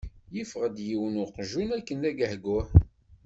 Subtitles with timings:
[0.35, 2.67] Yeffeɣ-d yiwen n weqjun akken d agehguh.